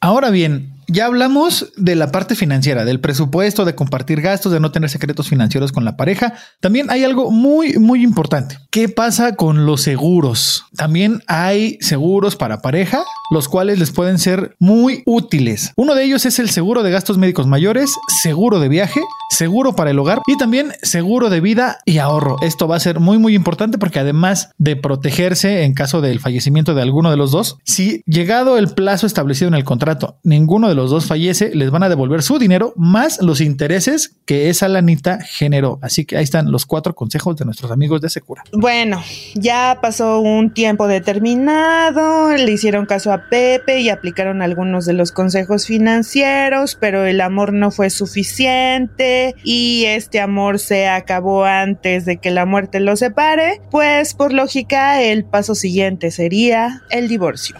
Ahora 0.00 0.30
bien, 0.30 0.75
ya 0.88 1.06
hablamos 1.06 1.72
de 1.76 1.96
la 1.96 2.12
parte 2.12 2.34
financiera, 2.34 2.84
del 2.84 3.00
presupuesto, 3.00 3.64
de 3.64 3.74
compartir 3.74 4.20
gastos, 4.20 4.52
de 4.52 4.60
no 4.60 4.72
tener 4.72 4.90
secretos 4.90 5.28
financieros 5.28 5.72
con 5.72 5.84
la 5.84 5.96
pareja. 5.96 6.34
También 6.60 6.90
hay 6.90 7.04
algo 7.04 7.30
muy, 7.30 7.78
muy 7.78 8.02
importante. 8.02 8.58
¿Qué 8.70 8.88
pasa 8.88 9.36
con 9.36 9.66
los 9.66 9.82
seguros? 9.82 10.64
También 10.76 11.22
hay 11.26 11.78
seguros 11.80 12.36
para 12.36 12.62
pareja, 12.62 13.02
los 13.30 13.48
cuales 13.48 13.78
les 13.78 13.90
pueden 13.90 14.18
ser 14.18 14.54
muy 14.58 15.02
útiles. 15.06 15.72
Uno 15.76 15.94
de 15.94 16.04
ellos 16.04 16.26
es 16.26 16.38
el 16.38 16.50
seguro 16.50 16.82
de 16.82 16.90
gastos 16.90 17.18
médicos 17.18 17.46
mayores, 17.46 17.90
seguro 18.22 18.60
de 18.60 18.68
viaje, 18.68 19.00
seguro 19.30 19.74
para 19.74 19.90
el 19.90 19.98
hogar 19.98 20.20
y 20.26 20.36
también 20.36 20.72
seguro 20.82 21.30
de 21.30 21.40
vida 21.40 21.78
y 21.84 21.98
ahorro. 21.98 22.36
Esto 22.42 22.68
va 22.68 22.76
a 22.76 22.80
ser 22.80 23.00
muy, 23.00 23.18
muy 23.18 23.34
importante 23.34 23.78
porque 23.78 23.98
además 23.98 24.50
de 24.58 24.76
protegerse 24.76 25.64
en 25.64 25.74
caso 25.74 26.00
del 26.00 26.20
fallecimiento 26.20 26.74
de 26.74 26.82
alguno 26.82 27.10
de 27.10 27.16
los 27.16 27.32
dos, 27.32 27.58
si 27.64 28.02
llegado 28.06 28.58
el 28.58 28.68
plazo 28.68 29.06
establecido 29.06 29.48
en 29.48 29.54
el 29.54 29.64
contrato, 29.64 30.18
ninguno 30.22 30.68
de 30.68 30.75
los 30.76 30.90
dos 30.90 31.06
fallece, 31.06 31.50
les 31.54 31.70
van 31.70 31.82
a 31.82 31.88
devolver 31.88 32.22
su 32.22 32.38
dinero 32.38 32.72
más 32.76 33.20
los 33.20 33.40
intereses 33.40 34.14
que 34.24 34.48
esa 34.48 34.68
lanita 34.68 35.18
generó. 35.20 35.78
Así 35.82 36.04
que 36.04 36.16
ahí 36.16 36.24
están 36.24 36.52
los 36.52 36.66
cuatro 36.66 36.94
consejos 36.94 37.36
de 37.36 37.44
nuestros 37.44 37.70
amigos 37.72 38.00
de 38.00 38.10
Secura. 38.10 38.44
Bueno, 38.52 39.02
ya 39.34 39.78
pasó 39.82 40.20
un 40.20 40.52
tiempo 40.52 40.86
determinado, 40.86 42.32
le 42.36 42.52
hicieron 42.52 42.86
caso 42.86 43.12
a 43.12 43.28
Pepe 43.28 43.80
y 43.80 43.88
aplicaron 43.88 44.42
algunos 44.42 44.86
de 44.86 44.92
los 44.92 45.12
consejos 45.12 45.66
financieros, 45.66 46.76
pero 46.80 47.04
el 47.04 47.20
amor 47.20 47.52
no 47.52 47.70
fue 47.70 47.90
suficiente 47.90 49.34
y 49.42 49.84
este 49.86 50.20
amor 50.20 50.58
se 50.58 50.88
acabó 50.88 51.44
antes 51.44 52.04
de 52.04 52.18
que 52.18 52.30
la 52.30 52.46
muerte 52.46 52.80
los 52.80 53.00
separe, 53.00 53.60
pues 53.70 54.14
por 54.14 54.32
lógica 54.32 55.02
el 55.02 55.24
paso 55.24 55.54
siguiente 55.54 56.10
sería 56.10 56.82
el 56.90 57.08
divorcio. 57.08 57.56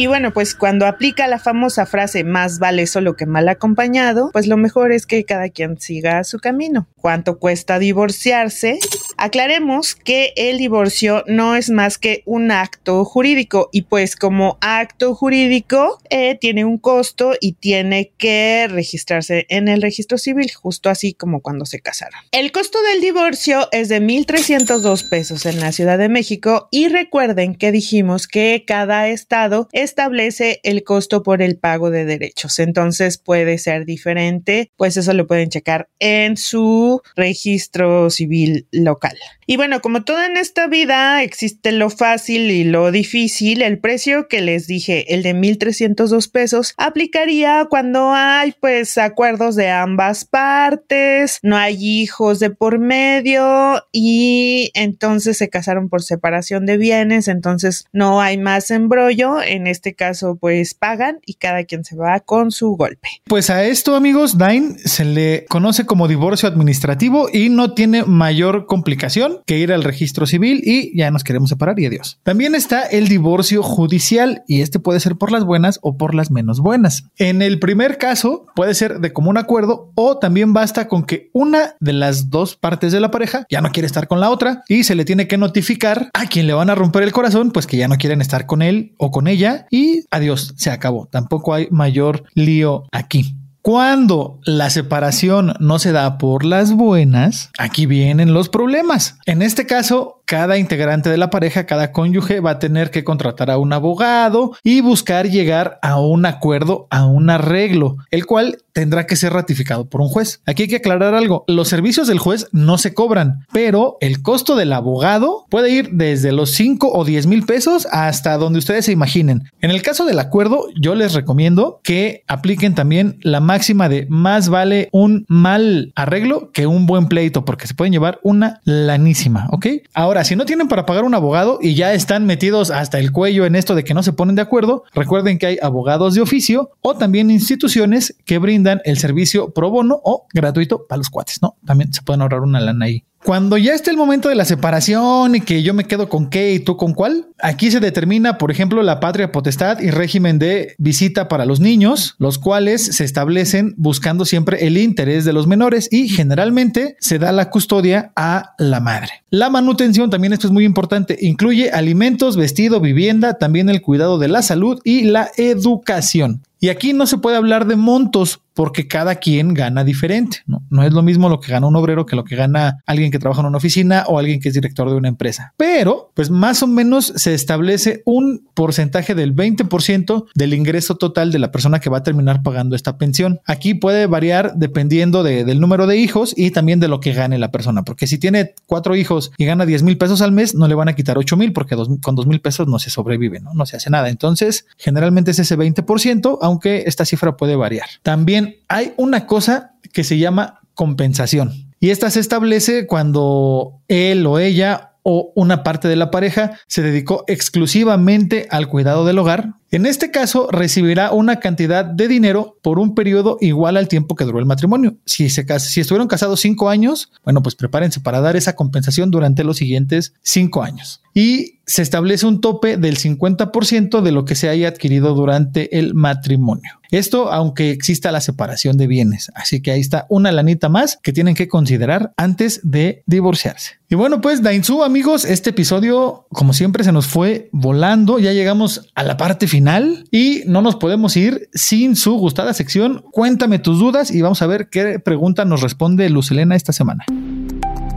Y 0.00 0.06
bueno, 0.06 0.32
pues 0.32 0.54
cuando 0.54 0.86
aplica 0.86 1.26
la 1.26 1.38
famosa 1.38 1.84
frase 1.84 2.24
más 2.24 2.58
vale 2.58 2.86
solo 2.86 3.16
que 3.16 3.26
mal 3.26 3.50
acompañado, 3.50 4.30
pues 4.32 4.46
lo 4.46 4.56
mejor 4.56 4.92
es 4.92 5.04
que 5.04 5.26
cada 5.26 5.50
quien 5.50 5.78
siga 5.78 6.24
su 6.24 6.38
camino. 6.38 6.88
¿Cuánto 6.96 7.38
cuesta 7.38 7.78
divorciarse? 7.78 8.78
Aclaremos 9.22 9.94
que 9.94 10.32
el 10.36 10.56
divorcio 10.56 11.24
no 11.26 11.54
es 11.54 11.68
más 11.68 11.98
que 11.98 12.22
un 12.24 12.50
acto 12.50 13.04
jurídico 13.04 13.68
y 13.70 13.82
pues 13.82 14.16
como 14.16 14.56
acto 14.62 15.14
jurídico 15.14 15.98
eh, 16.08 16.38
tiene 16.40 16.64
un 16.64 16.78
costo 16.78 17.34
y 17.38 17.52
tiene 17.52 18.12
que 18.16 18.66
registrarse 18.70 19.44
en 19.50 19.68
el 19.68 19.82
registro 19.82 20.16
civil, 20.16 20.50
justo 20.54 20.88
así 20.88 21.12
como 21.12 21.42
cuando 21.42 21.66
se 21.66 21.80
casaron. 21.80 22.18
El 22.32 22.50
costo 22.50 22.80
del 22.82 23.02
divorcio 23.02 23.68
es 23.72 23.90
de 23.90 24.00
1.302 24.00 25.06
pesos 25.10 25.44
en 25.44 25.60
la 25.60 25.72
Ciudad 25.72 25.98
de 25.98 26.08
México 26.08 26.68
y 26.70 26.88
recuerden 26.88 27.56
que 27.56 27.72
dijimos 27.72 28.26
que 28.26 28.64
cada 28.66 29.06
estado 29.08 29.68
establece 29.72 30.60
el 30.62 30.82
costo 30.82 31.22
por 31.22 31.42
el 31.42 31.58
pago 31.58 31.90
de 31.90 32.06
derechos, 32.06 32.58
entonces 32.58 33.18
puede 33.18 33.58
ser 33.58 33.84
diferente, 33.84 34.70
pues 34.78 34.96
eso 34.96 35.12
lo 35.12 35.26
pueden 35.26 35.50
checar 35.50 35.90
en 35.98 36.38
su 36.38 37.02
registro 37.16 38.08
civil 38.08 38.66
local. 38.72 39.09
Digital. 39.10 39.39
Y 39.50 39.56
bueno, 39.56 39.80
como 39.80 40.04
todo 40.04 40.22
en 40.22 40.36
esta 40.36 40.68
vida 40.68 41.24
existe 41.24 41.72
lo 41.72 41.90
fácil 41.90 42.52
y 42.52 42.62
lo 42.62 42.92
difícil, 42.92 43.62
el 43.62 43.80
precio 43.80 44.28
que 44.28 44.42
les 44.42 44.68
dije, 44.68 45.12
el 45.12 45.24
de 45.24 45.34
1.302 45.34 46.30
pesos, 46.30 46.72
aplicaría 46.76 47.66
cuando 47.68 48.12
hay 48.12 48.54
pues 48.60 48.96
acuerdos 48.96 49.56
de 49.56 49.68
ambas 49.68 50.24
partes, 50.24 51.40
no 51.42 51.56
hay 51.56 51.84
hijos 51.84 52.38
de 52.38 52.50
por 52.50 52.78
medio 52.78 53.82
y 53.90 54.70
entonces 54.74 55.38
se 55.38 55.48
casaron 55.48 55.88
por 55.88 56.04
separación 56.04 56.64
de 56.64 56.76
bienes, 56.76 57.26
entonces 57.26 57.86
no 57.92 58.20
hay 58.20 58.38
más 58.38 58.70
embrollo, 58.70 59.42
en 59.42 59.66
este 59.66 59.96
caso 59.96 60.36
pues 60.40 60.74
pagan 60.74 61.18
y 61.26 61.34
cada 61.34 61.64
quien 61.64 61.82
se 61.82 61.96
va 61.96 62.20
con 62.20 62.52
su 62.52 62.76
golpe. 62.76 63.08
Pues 63.24 63.50
a 63.50 63.64
esto 63.64 63.96
amigos, 63.96 64.38
Dain 64.38 64.78
se 64.78 65.04
le 65.04 65.44
conoce 65.46 65.86
como 65.86 66.06
divorcio 66.06 66.48
administrativo 66.48 67.28
y 67.32 67.48
no 67.48 67.74
tiene 67.74 68.04
mayor 68.04 68.66
complicación 68.66 69.39
que 69.46 69.58
ir 69.58 69.72
al 69.72 69.84
registro 69.84 70.26
civil 70.26 70.62
y 70.64 70.96
ya 70.96 71.10
nos 71.10 71.24
queremos 71.24 71.50
separar 71.50 71.78
y 71.78 71.86
adiós. 71.86 72.18
También 72.22 72.54
está 72.54 72.82
el 72.82 73.08
divorcio 73.08 73.62
judicial 73.62 74.42
y 74.46 74.60
este 74.60 74.78
puede 74.78 75.00
ser 75.00 75.16
por 75.16 75.32
las 75.32 75.44
buenas 75.44 75.78
o 75.82 75.96
por 75.96 76.14
las 76.14 76.30
menos 76.30 76.60
buenas. 76.60 77.04
En 77.16 77.42
el 77.42 77.58
primer 77.58 77.98
caso 77.98 78.46
puede 78.54 78.74
ser 78.74 79.00
de 79.00 79.12
común 79.12 79.36
acuerdo 79.36 79.92
o 79.94 80.18
también 80.18 80.52
basta 80.52 80.88
con 80.88 81.04
que 81.04 81.30
una 81.32 81.74
de 81.80 81.92
las 81.92 82.30
dos 82.30 82.56
partes 82.56 82.92
de 82.92 83.00
la 83.00 83.10
pareja 83.10 83.46
ya 83.50 83.60
no 83.60 83.70
quiere 83.70 83.86
estar 83.86 84.08
con 84.08 84.20
la 84.20 84.30
otra 84.30 84.62
y 84.68 84.84
se 84.84 84.94
le 84.94 85.04
tiene 85.04 85.28
que 85.28 85.38
notificar 85.38 86.10
a 86.12 86.26
quien 86.26 86.46
le 86.46 86.54
van 86.54 86.70
a 86.70 86.74
romper 86.74 87.02
el 87.02 87.12
corazón 87.12 87.50
pues 87.50 87.66
que 87.66 87.76
ya 87.76 87.88
no 87.88 87.96
quieren 87.96 88.20
estar 88.20 88.46
con 88.46 88.62
él 88.62 88.94
o 88.98 89.10
con 89.10 89.28
ella 89.28 89.66
y 89.70 90.04
adiós, 90.10 90.54
se 90.56 90.70
acabó. 90.70 91.06
Tampoco 91.06 91.54
hay 91.54 91.68
mayor 91.70 92.24
lío 92.34 92.84
aquí. 92.92 93.39
Cuando 93.70 94.40
la 94.42 94.68
separación 94.68 95.54
no 95.60 95.78
se 95.78 95.92
da 95.92 96.18
por 96.18 96.44
las 96.44 96.72
buenas, 96.72 97.50
aquí 97.56 97.86
vienen 97.86 98.34
los 98.34 98.48
problemas. 98.48 99.16
En 99.26 99.42
este 99.42 99.64
caso, 99.64 100.19
cada 100.30 100.58
integrante 100.58 101.10
de 101.10 101.16
la 101.16 101.28
pareja, 101.28 101.66
cada 101.66 101.90
cónyuge 101.90 102.38
va 102.38 102.52
a 102.52 102.58
tener 102.60 102.92
que 102.92 103.02
contratar 103.02 103.50
a 103.50 103.58
un 103.58 103.72
abogado 103.72 104.52
y 104.62 104.80
buscar 104.80 105.28
llegar 105.28 105.80
a 105.82 105.98
un 105.98 106.24
acuerdo, 106.24 106.86
a 106.88 107.04
un 107.04 107.30
arreglo, 107.30 107.96
el 108.12 108.26
cual 108.26 108.58
tendrá 108.72 109.06
que 109.06 109.16
ser 109.16 109.32
ratificado 109.32 109.88
por 109.88 110.00
un 110.00 110.08
juez. 110.08 110.40
Aquí 110.46 110.62
hay 110.62 110.68
que 110.68 110.76
aclarar 110.76 111.14
algo. 111.14 111.42
Los 111.48 111.66
servicios 111.66 112.06
del 112.06 112.20
juez 112.20 112.46
no 112.52 112.78
se 112.78 112.94
cobran, 112.94 113.44
pero 113.52 113.96
el 114.00 114.22
costo 114.22 114.54
del 114.54 114.72
abogado 114.72 115.46
puede 115.50 115.70
ir 115.70 115.90
desde 115.90 116.30
los 116.30 116.52
5 116.52 116.92
o 116.92 117.04
10 117.04 117.26
mil 117.26 117.44
pesos 117.44 117.88
hasta 117.90 118.36
donde 118.36 118.60
ustedes 118.60 118.84
se 118.84 118.92
imaginen. 118.92 119.50
En 119.60 119.72
el 119.72 119.82
caso 119.82 120.04
del 120.04 120.20
acuerdo, 120.20 120.66
yo 120.80 120.94
les 120.94 121.12
recomiendo 121.12 121.80
que 121.82 122.22
apliquen 122.28 122.76
también 122.76 123.18
la 123.22 123.40
máxima 123.40 123.88
de 123.88 124.06
más 124.08 124.48
vale 124.48 124.88
un 124.92 125.24
mal 125.28 125.92
arreglo 125.96 126.52
que 126.52 126.68
un 126.68 126.86
buen 126.86 127.08
pleito, 127.08 127.44
porque 127.44 127.66
se 127.66 127.74
pueden 127.74 127.92
llevar 127.92 128.20
una 128.22 128.60
lanísima, 128.64 129.48
¿ok? 129.50 129.66
Ahora, 129.92 130.19
si 130.24 130.36
no 130.36 130.44
tienen 130.44 130.68
para 130.68 130.86
pagar 130.86 131.04
un 131.04 131.14
abogado 131.14 131.58
y 131.60 131.74
ya 131.74 131.92
están 131.92 132.26
metidos 132.26 132.70
hasta 132.70 132.98
el 132.98 133.12
cuello 133.12 133.46
en 133.46 133.56
esto 133.56 133.74
de 133.74 133.84
que 133.84 133.94
no 133.94 134.02
se 134.02 134.12
ponen 134.12 134.36
de 134.36 134.42
acuerdo, 134.42 134.84
recuerden 134.94 135.38
que 135.38 135.46
hay 135.46 135.58
abogados 135.60 136.14
de 136.14 136.20
oficio 136.20 136.70
o 136.80 136.96
también 136.96 137.30
instituciones 137.30 138.16
que 138.24 138.38
brindan 138.38 138.80
el 138.84 138.98
servicio 138.98 139.50
pro 139.50 139.70
bono 139.70 140.00
o 140.04 140.26
gratuito 140.32 140.86
para 140.86 140.98
los 140.98 141.10
cuates, 141.10 141.42
¿no? 141.42 141.56
También 141.64 141.92
se 141.92 142.02
pueden 142.02 142.22
ahorrar 142.22 142.40
una 142.40 142.60
lana 142.60 142.86
ahí. 142.86 143.04
Cuando 143.22 143.58
ya 143.58 143.74
esté 143.74 143.90
el 143.90 143.98
momento 143.98 144.30
de 144.30 144.34
la 144.34 144.46
separación 144.46 145.34
y 145.34 145.42
que 145.42 145.62
yo 145.62 145.74
me 145.74 145.84
quedo 145.84 146.08
con 146.08 146.30
qué 146.30 146.54
y 146.54 146.58
tú 146.58 146.78
con 146.78 146.94
cuál, 146.94 147.26
aquí 147.38 147.70
se 147.70 147.78
determina, 147.78 148.38
por 148.38 148.50
ejemplo, 148.50 148.82
la 148.82 148.98
patria 148.98 149.30
potestad 149.30 149.78
y 149.80 149.90
régimen 149.90 150.38
de 150.38 150.74
visita 150.78 151.28
para 151.28 151.44
los 151.44 151.60
niños, 151.60 152.14
los 152.18 152.38
cuales 152.38 152.82
se 152.82 153.04
establecen 153.04 153.74
buscando 153.76 154.24
siempre 154.24 154.66
el 154.66 154.78
interés 154.78 155.26
de 155.26 155.34
los 155.34 155.46
menores 155.46 155.88
y 155.92 156.08
generalmente 156.08 156.96
se 156.98 157.18
da 157.18 157.30
la 157.30 157.50
custodia 157.50 158.10
a 158.16 158.54
la 158.56 158.80
madre. 158.80 159.10
La 159.28 159.50
manutención 159.50 160.08
también 160.08 160.32
esto 160.32 160.46
es 160.46 160.52
muy 160.52 160.64
importante, 160.64 161.18
incluye 161.20 161.70
alimentos, 161.70 162.38
vestido, 162.38 162.80
vivienda, 162.80 163.34
también 163.34 163.68
el 163.68 163.82
cuidado 163.82 164.18
de 164.18 164.28
la 164.28 164.40
salud 164.40 164.80
y 164.82 165.02
la 165.02 165.30
educación. 165.36 166.40
Y 166.62 166.68
aquí 166.68 166.92
no 166.92 167.06
se 167.06 167.16
puede 167.16 167.36
hablar 167.36 167.66
de 167.66 167.76
montos 167.76 168.40
porque 168.60 168.86
cada 168.86 169.14
quien 169.14 169.54
gana 169.54 169.84
diferente. 169.84 170.42
¿no? 170.44 170.84
es 170.84 170.92
lo 170.92 171.00
mismo 171.00 171.30
lo 171.30 171.40
que 171.40 171.50
gana 171.50 171.66
un 171.66 171.76
obrero 171.76 172.04
que 172.04 172.14
lo 172.14 172.24
que 172.24 172.36
gana 172.36 172.82
alguien 172.84 173.10
que 173.10 173.18
trabaja 173.18 173.40
en 173.40 173.46
una 173.46 173.56
oficina 173.56 174.04
o 174.06 174.18
alguien 174.18 174.38
que 174.38 174.48
es 174.48 174.54
director 174.54 174.90
de 174.90 174.96
una 174.96 175.08
empresa. 175.08 175.54
Pero, 175.56 176.10
pues 176.12 176.28
más 176.28 176.62
o 176.62 176.66
menos 176.66 177.10
se 177.16 177.32
establece 177.32 178.02
un 178.04 178.50
porcentaje 178.52 179.14
del 179.14 179.34
20% 179.34 180.26
del 180.34 180.52
ingreso 180.52 180.96
total 180.96 181.32
de 181.32 181.38
la 181.38 181.50
persona 181.50 181.80
que 181.80 181.88
va 181.88 181.96
a 181.96 182.02
terminar 182.02 182.42
pagando 182.42 182.76
esta 182.76 182.98
pensión. 182.98 183.40
Aquí 183.46 183.72
puede 183.72 184.06
variar 184.06 184.52
dependiendo 184.56 185.22
del 185.22 185.58
número 185.58 185.86
de 185.86 185.96
hijos 185.96 186.34
y 186.36 186.50
también 186.50 186.80
de 186.80 186.88
lo 186.88 187.00
que 187.00 187.14
gane 187.14 187.38
la 187.38 187.50
persona, 187.50 187.82
porque 187.82 188.06
si 188.06 188.18
tiene 188.18 188.52
cuatro 188.66 188.94
hijos 188.94 189.32
y 189.38 189.46
gana 189.46 189.64
10 189.64 189.84
mil 189.84 189.96
pesos 189.96 190.20
al 190.20 190.32
mes, 190.32 190.54
no 190.54 190.68
le 190.68 190.74
van 190.74 190.90
a 190.90 190.94
quitar 190.94 191.16
8 191.16 191.34
mil 191.38 191.54
porque 191.54 191.76
con 192.02 192.14
2 192.14 192.26
mil 192.26 192.42
pesos 192.42 192.68
no 192.68 192.78
se 192.78 192.90
sobrevive, 192.90 193.40
no 193.40 193.64
se 193.64 193.78
hace 193.78 193.88
nada. 193.88 194.10
Entonces, 194.10 194.66
generalmente 194.76 195.30
es 195.30 195.38
ese 195.38 195.56
20%, 195.56 196.36
aunque 196.42 196.84
esta 196.84 197.06
cifra 197.06 197.38
puede 197.38 197.56
variar. 197.56 197.88
También 198.02 198.49
hay 198.68 198.94
una 198.96 199.26
cosa 199.26 199.72
que 199.92 200.04
se 200.04 200.18
llama 200.18 200.60
compensación. 200.74 201.52
Y 201.80 201.90
esta 201.90 202.10
se 202.10 202.20
establece 202.20 202.86
cuando 202.86 203.80
él 203.88 204.26
o 204.26 204.38
ella 204.38 204.90
o 205.02 205.32
una 205.34 205.62
parte 205.62 205.88
de 205.88 205.96
la 205.96 206.10
pareja 206.10 206.58
se 206.66 206.82
dedicó 206.82 207.24
exclusivamente 207.26 208.46
al 208.50 208.68
cuidado 208.68 209.06
del 209.06 209.18
hogar, 209.18 209.54
en 209.72 209.86
este 209.86 210.10
caso 210.10 210.48
recibirá 210.50 211.12
una 211.12 211.36
cantidad 211.36 211.84
de 211.84 212.08
dinero 212.08 212.58
por 212.60 212.80
un 212.80 212.94
periodo 212.94 213.38
igual 213.40 213.76
al 213.76 213.86
tiempo 213.86 214.16
que 214.16 214.24
duró 214.24 214.40
el 214.40 214.46
matrimonio. 214.46 214.96
Si, 215.06 215.30
se, 215.30 215.46
si 215.60 215.80
estuvieron 215.80 216.08
casados 216.08 216.40
cinco 216.40 216.68
años, 216.68 217.12
bueno, 217.24 217.40
pues 217.42 217.54
prepárense 217.54 218.00
para 218.00 218.20
dar 218.20 218.34
esa 218.34 218.56
compensación 218.56 219.12
durante 219.12 219.44
los 219.44 219.58
siguientes 219.58 220.12
cinco 220.22 220.62
años. 220.62 221.02
Y 221.14 221.60
se 221.66 221.82
establece 221.82 222.26
un 222.26 222.40
tope 222.40 222.76
del 222.76 222.98
50% 222.98 224.00
de 224.00 224.12
lo 224.12 224.24
que 224.24 224.34
se 224.34 224.48
haya 224.48 224.68
adquirido 224.68 225.14
durante 225.14 225.78
el 225.78 225.94
matrimonio. 225.94 226.80
Esto 226.90 227.32
aunque 227.32 227.70
exista 227.70 228.10
la 228.10 228.20
separación 228.20 228.76
de 228.76 228.88
bienes. 228.88 229.30
Así 229.36 229.62
que 229.62 229.70
ahí 229.70 229.80
está 229.80 230.06
una 230.08 230.32
lanita 230.32 230.68
más 230.68 230.98
que 231.00 231.12
tienen 231.12 231.36
que 231.36 231.46
considerar 231.46 232.12
antes 232.16 232.60
de 232.64 233.04
divorciarse. 233.06 233.78
Y 233.88 233.94
bueno, 233.94 234.20
pues 234.20 234.42
Dainzu, 234.42 234.82
amigos, 234.82 235.24
este 235.24 235.50
episodio, 235.50 236.26
como 236.30 236.52
siempre, 236.52 236.82
se 236.82 236.90
nos 236.90 237.06
fue 237.06 237.48
volando. 237.52 238.18
Ya 238.18 238.32
llegamos 238.32 238.90
a 238.96 239.04
la 239.04 239.16
parte 239.16 239.46
final 239.46 240.04
y 240.10 240.42
no 240.46 240.62
nos 240.62 240.74
podemos 240.74 241.16
ir 241.16 241.48
sin 241.52 241.94
su 241.94 242.14
gustada 242.14 242.52
sección. 242.52 243.04
Cuéntame 243.12 243.60
tus 243.60 243.78
dudas 243.78 244.10
y 244.10 244.22
vamos 244.22 244.42
a 244.42 244.48
ver 244.48 244.68
qué 244.70 244.98
pregunta 244.98 245.44
nos 245.44 245.60
responde 245.60 246.10
Lucelena 246.10 246.56
esta 246.56 246.72
semana. 246.72 247.04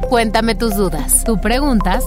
Cuéntame 0.10 0.56
tus 0.56 0.76
dudas. 0.76 1.24
Tú 1.24 1.40
preguntas 1.40 2.04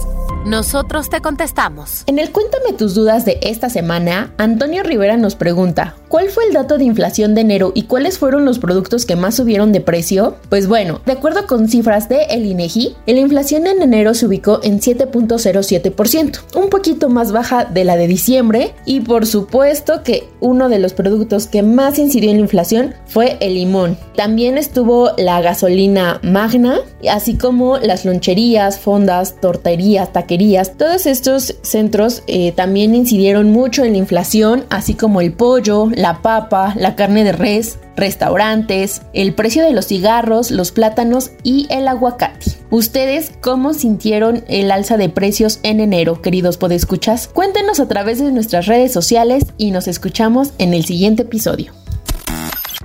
nosotros 0.47 1.09
te 1.09 1.19
contestamos. 1.19 2.03
En 2.05 2.19
el 2.19 2.31
Cuéntame 2.31 2.71
tus 2.71 2.95
dudas 2.95 3.25
de 3.25 3.37
esta 3.41 3.69
semana, 3.69 4.33
Antonio 4.37 4.81
Rivera 4.81 5.17
nos 5.17 5.35
pregunta, 5.35 5.95
¿cuál 6.07 6.29
fue 6.29 6.45
el 6.45 6.53
dato 6.53 6.77
de 6.77 6.85
inflación 6.85 7.35
de 7.35 7.41
enero 7.41 7.73
y 7.75 7.83
cuáles 7.83 8.17
fueron 8.17 8.45
los 8.45 8.57
productos 8.57 9.05
que 9.05 9.17
más 9.17 9.35
subieron 9.35 9.73
de 9.73 9.81
precio? 9.81 10.37
Pues 10.47 10.67
bueno, 10.67 11.01
de 11.05 11.11
acuerdo 11.11 11.47
con 11.47 11.67
cifras 11.67 12.07
de 12.07 12.23
el 12.29 12.45
INEGI, 12.45 12.95
la 13.07 13.19
inflación 13.19 13.67
en 13.67 13.81
enero 13.81 14.13
se 14.13 14.25
ubicó 14.25 14.61
en 14.63 14.79
7.07%, 14.79 16.55
un 16.55 16.69
poquito 16.69 17.09
más 17.09 17.33
baja 17.33 17.65
de 17.65 17.83
la 17.83 17.97
de 17.97 18.07
diciembre 18.07 18.73
y 18.85 19.01
por 19.01 19.25
supuesto 19.25 20.03
que 20.03 20.29
uno 20.39 20.69
de 20.69 20.79
los 20.79 20.93
productos 20.93 21.47
que 21.47 21.61
más 21.61 21.99
incidió 21.99 22.29
en 22.29 22.37
la 22.37 22.43
inflación 22.43 22.95
fue 23.07 23.35
el 23.41 23.55
limón. 23.55 23.97
También 24.15 24.57
estuvo 24.57 25.11
la 25.17 25.41
gasolina 25.41 26.21
magna, 26.23 26.79
así 27.09 27.37
como 27.37 27.79
las 27.87 28.05
loncherías, 28.05 28.77
fondas, 28.77 29.41
torterías, 29.41 30.13
taquerías 30.13 30.77
todos 30.77 31.05
estos 31.05 31.55
centros 31.61 32.23
eh, 32.27 32.51
también 32.51 32.95
incidieron 32.95 33.51
mucho 33.51 33.83
en 33.83 33.93
la 33.93 33.97
inflación, 33.97 34.65
así 34.69 34.93
como 34.93 35.21
el 35.21 35.33
pollo, 35.33 35.89
la 35.93 36.21
papa, 36.21 36.73
la 36.77 36.95
carne 36.95 37.23
de 37.23 37.31
res, 37.31 37.79
restaurantes, 37.95 39.01
el 39.13 39.33
precio 39.33 39.63
de 39.63 39.73
los 39.73 39.87
cigarros, 39.87 40.51
los 40.51 40.71
plátanos 40.71 41.31
y 41.43 41.67
el 41.69 41.87
aguacate. 41.87 42.51
¿Ustedes 42.69 43.31
cómo 43.41 43.73
sintieron 43.73 44.43
el 44.47 44.71
alza 44.71 44.97
de 44.97 45.09
precios 45.09 45.59
en 45.63 45.79
enero, 45.79 46.21
queridos 46.21 46.57
podescuchas? 46.57 47.27
Cuéntenos 47.27 47.79
a 47.79 47.87
través 47.87 48.19
de 48.19 48.31
nuestras 48.31 48.67
redes 48.67 48.91
sociales 48.91 49.45
y 49.57 49.71
nos 49.71 49.87
escuchamos 49.87 50.53
en 50.57 50.73
el 50.73 50.85
siguiente 50.85 51.23
episodio. 51.23 51.76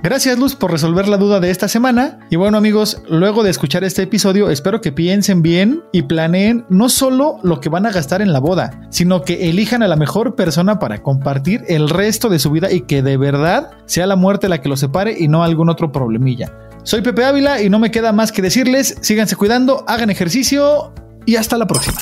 Gracias 0.03 0.37
Luz 0.37 0.53
por 0.53 0.69
resolver 0.69 1.07
la 1.07 1.15
duda 1.15 1.39
de 1.39 1.49
esta 1.49 1.69
semana. 1.69 2.19
Y 2.29 2.35
bueno 2.35 2.57
amigos, 2.57 3.01
luego 3.07 3.41
de 3.41 3.49
escuchar 3.49 3.85
este 3.85 4.01
episodio, 4.01 4.49
espero 4.49 4.81
que 4.81 4.91
piensen 4.91 5.41
bien 5.41 5.81
y 5.93 6.01
planeen 6.01 6.65
no 6.67 6.89
solo 6.89 7.37
lo 7.41 7.61
que 7.61 7.69
van 7.69 7.85
a 7.85 7.91
gastar 7.91 8.21
en 8.21 8.33
la 8.33 8.41
boda, 8.41 8.81
sino 8.89 9.21
que 9.21 9.49
elijan 9.49 9.81
a 9.81 9.87
la 9.87 9.95
mejor 9.95 10.35
persona 10.35 10.77
para 10.77 11.01
compartir 11.01 11.63
el 11.69 11.87
resto 11.87 12.27
de 12.27 12.39
su 12.39 12.51
vida 12.51 12.69
y 12.69 12.81
que 12.81 13.01
de 13.01 13.15
verdad 13.15 13.71
sea 13.85 14.05
la 14.05 14.17
muerte 14.17 14.49
la 14.49 14.59
que 14.59 14.67
los 14.67 14.81
separe 14.81 15.15
y 15.17 15.29
no 15.29 15.41
algún 15.41 15.69
otro 15.69 15.93
problemilla. 15.93 16.51
Soy 16.83 17.01
Pepe 17.01 17.23
Ávila 17.23 17.61
y 17.61 17.69
no 17.69 17.79
me 17.79 17.89
queda 17.89 18.11
más 18.11 18.33
que 18.33 18.41
decirles, 18.41 18.97
síganse 18.99 19.37
cuidando, 19.37 19.85
hagan 19.87 20.09
ejercicio 20.09 20.93
y 21.25 21.37
hasta 21.37 21.57
la 21.57 21.65
próxima. 21.65 22.01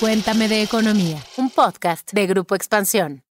Cuéntame 0.00 0.48
de 0.48 0.62
Economía, 0.62 1.18
un 1.36 1.50
podcast 1.50 2.10
de 2.14 2.26
Grupo 2.26 2.54
Expansión. 2.54 3.24